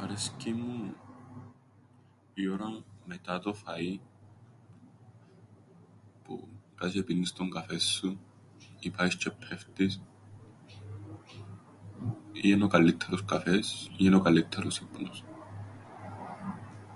[0.00, 0.94] Αρέσκει μου
[2.34, 4.00] η ΄ωρα μετά το φαΐν,
[6.24, 8.18] που κάθεσαι τζ̆αι πίννεις τον καφέ σου ή
[8.90, 10.02] τζ̆αι πάεις τζ̆αι ππέφτεις.
[12.32, 15.24] Ή εν' ο καλλύττερος καφές ή εν' ο καλλύττερος ύπνος.